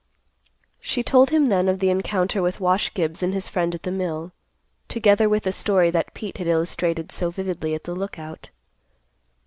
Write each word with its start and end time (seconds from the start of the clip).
She 0.79 1.03
told 1.03 1.29
him 1.29 1.45
then 1.45 1.69
of 1.69 1.77
the 1.77 1.91
encounter 1.91 2.41
with 2.41 2.59
Wash 2.59 2.91
Gibbs 2.95 3.21
and 3.21 3.35
his 3.35 3.47
friend 3.47 3.75
at 3.75 3.83
the 3.83 3.91
mill, 3.91 4.31
together 4.87 5.29
with 5.29 5.43
the 5.43 5.51
story 5.51 5.91
that 5.91 6.15
Pete 6.15 6.39
had 6.39 6.47
illustrated 6.47 7.11
so 7.11 7.29
vividly 7.29 7.75
at 7.75 7.83
the 7.83 7.93
Lookout. 7.93 8.49